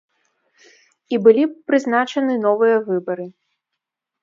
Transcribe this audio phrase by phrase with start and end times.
[1.15, 3.31] І былі б прызначаны новыя выбары.